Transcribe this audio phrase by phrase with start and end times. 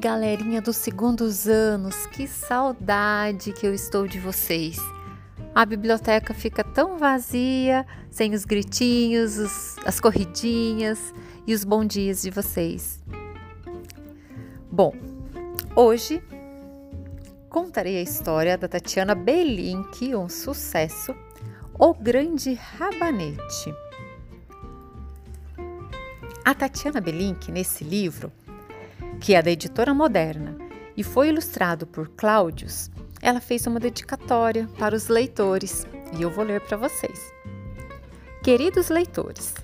[0.00, 4.78] galerinha dos segundos anos, que saudade que eu estou de vocês.
[5.54, 11.14] A biblioteca fica tão vazia, sem os gritinhos, os, as corridinhas
[11.46, 13.00] e os bons dias de vocês.
[14.70, 14.92] Bom,
[15.76, 16.22] hoje
[17.48, 21.14] contarei a história da Tatiana Belink, um sucesso,
[21.78, 23.74] O Grande Rabanete.
[26.44, 28.32] A Tatiana Belink, nesse livro,
[29.20, 30.56] que é da editora Moderna
[30.96, 32.90] e foi ilustrado por Cláudios,
[33.20, 35.86] ela fez uma dedicatória para os leitores
[36.16, 37.32] e eu vou ler para vocês.
[38.42, 39.54] Queridos leitores,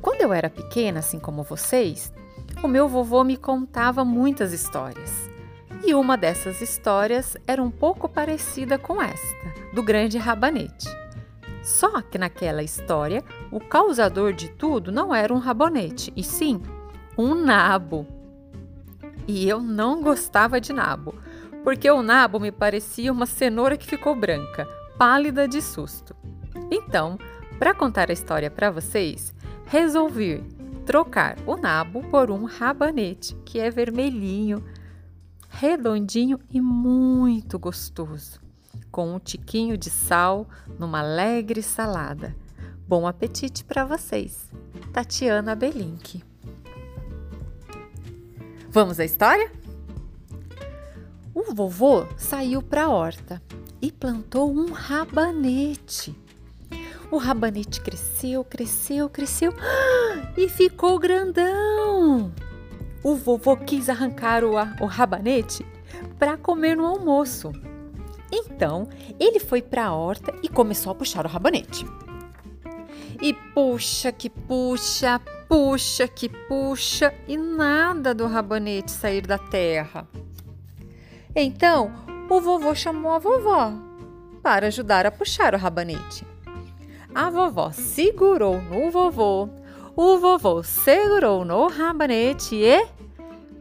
[0.00, 2.12] quando eu era pequena, assim como vocês,
[2.62, 5.28] o meu vovô me contava muitas histórias.
[5.84, 10.88] E uma dessas histórias era um pouco parecida com esta, do grande rabanete.
[11.62, 16.60] Só que naquela história, o causador de tudo não era um rabanete, e sim
[17.16, 18.17] um nabo
[19.28, 21.14] e eu não gostava de nabo,
[21.62, 26.16] porque o nabo me parecia uma cenoura que ficou branca, pálida de susto.
[26.70, 27.18] Então,
[27.58, 29.34] para contar a história para vocês,
[29.66, 30.42] resolvi
[30.86, 34.64] trocar o nabo por um rabanete, que é vermelhinho,
[35.50, 38.40] redondinho e muito gostoso,
[38.90, 40.48] com um tiquinho de sal
[40.78, 42.34] numa alegre salada.
[42.86, 44.50] Bom apetite para vocês.
[44.90, 46.27] Tatiana Belink.
[48.70, 49.50] Vamos à história?
[51.34, 53.42] O vovô saiu para a horta
[53.80, 56.14] e plantou um rabanete.
[57.10, 59.54] O rabanete cresceu, cresceu, cresceu
[60.36, 62.30] e ficou grandão.
[63.02, 65.64] O vovô quis arrancar o, o rabanete
[66.18, 67.50] para comer no almoço.
[68.30, 68.86] Então,
[69.18, 71.86] ele foi para a horta e começou a puxar o rabanete.
[73.22, 80.06] E puxa que puxa, puxa que puxa e nada do rabanete sair da terra.
[81.34, 81.90] Então
[82.28, 83.72] o vovô chamou a vovó
[84.42, 86.26] para ajudar a puxar o rabanete.
[87.14, 89.48] A vovó segurou no vovô,
[89.96, 92.86] o vovô segurou no rabanete e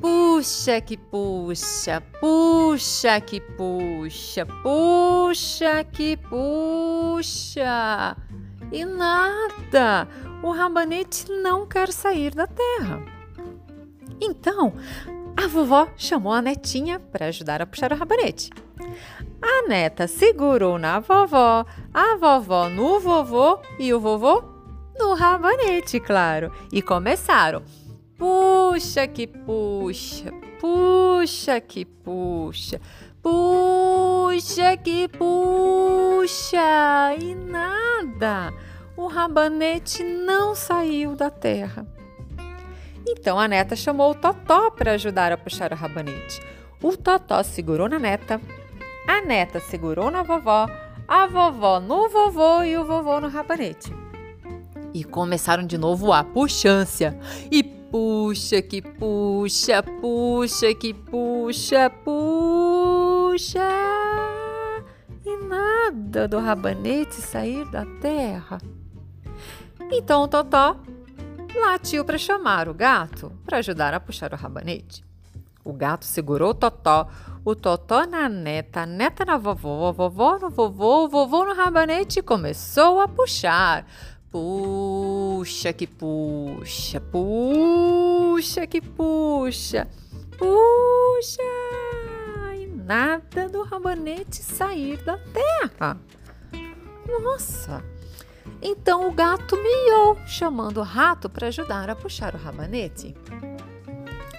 [0.00, 7.62] puxa que puxa, puxa que puxa, puxa que puxa.
[8.72, 10.08] E nada!
[10.42, 13.00] o rabanete não quer sair da terra.
[14.20, 14.74] Então,
[15.36, 18.50] a vovó chamou a netinha para ajudar a puxar o rabanete.
[19.40, 24.42] A neta segurou na vovó, a vovó no vovô e o vovô
[24.98, 26.52] no rabanete, claro.
[26.72, 27.62] E começaram.
[28.18, 32.80] Puxa que puxa, puxa que puxa,
[33.20, 36.58] puxa que puxa.
[37.18, 37.91] E nada
[38.96, 41.86] o rabanete não saiu da terra.
[43.06, 46.40] Então a neta chamou o Totó para ajudar a puxar o rabanete.
[46.82, 48.40] O Totó segurou na neta,
[49.06, 50.68] a neta segurou na vovó,
[51.06, 53.92] a vovó no vovô e o vovô no rabanete.
[54.94, 57.18] E começaram de novo a puxância.
[57.50, 63.91] E puxa que puxa, puxa que puxa, puxa.
[65.92, 68.58] Nada do rabanete sair da terra.
[69.90, 70.76] Então o Totó
[71.54, 75.04] latiu para chamar o gato para ajudar a puxar o rabanete.
[75.62, 77.08] O gato segurou o Totó,
[77.44, 81.54] o Totó na neta, a neta na vovó, a vovó no vovô, o vovô no
[81.54, 83.86] rabanete e começou a puxar.
[84.30, 89.86] Puxa que puxa, puxa que puxa,
[90.38, 91.61] puxa!
[92.84, 95.96] Nada do rabanete sair da terra.
[97.06, 97.84] Nossa!
[98.60, 103.14] Então o gato miou, chamando o rato para ajudar a puxar o rabanete.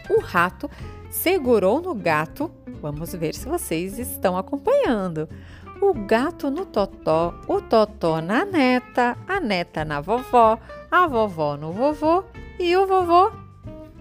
[0.09, 0.69] O rato
[1.09, 2.51] segurou no gato.
[2.81, 5.27] Vamos ver se vocês estão acompanhando.
[5.81, 10.57] O gato no totó, o totó na neta, a neta na vovó,
[10.89, 12.23] a vovó no vovô
[12.59, 13.31] e o vovô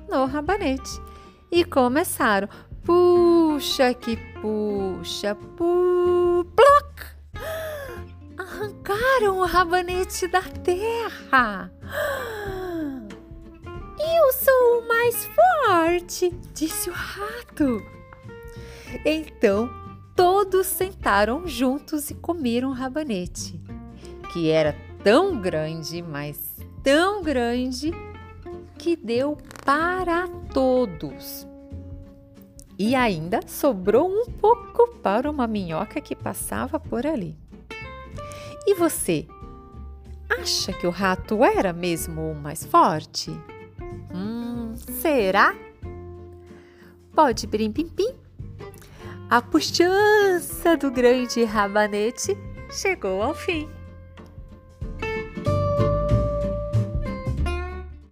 [0.08, 1.00] no rabanete.
[1.50, 2.48] E começaram.
[2.84, 6.82] Puxa que puxa, pu, ploc!
[8.36, 11.72] arrancaram o rabanete da terra.
[13.98, 17.82] Eu sou o mais forte, disse o rato.
[19.04, 19.70] Então
[20.14, 23.60] todos sentaram juntos e comeram o rabanete,
[24.32, 27.92] que era tão grande, mas tão grande,
[28.78, 31.46] que deu para todos.
[32.78, 37.36] E ainda sobrou um pouco para uma minhoca que passava por ali.
[38.66, 39.26] E você?
[40.28, 43.30] Acha que o rato era mesmo o mais forte?
[44.14, 45.54] Hum, será?
[47.14, 48.14] pode birim-pim-pim.
[49.28, 52.36] A puxança do grande rabanete
[52.70, 53.68] chegou ao fim.